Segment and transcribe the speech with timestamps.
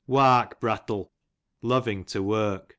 [0.07, 1.11] Wark brattle,
[1.61, 2.65] lovitig to work.